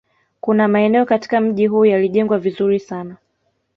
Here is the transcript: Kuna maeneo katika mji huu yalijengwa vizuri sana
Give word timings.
Kuna 0.41 0.67
maeneo 0.67 1.05
katika 1.05 1.41
mji 1.41 1.67
huu 1.67 1.85
yalijengwa 1.85 2.39
vizuri 2.39 2.79
sana 2.79 3.17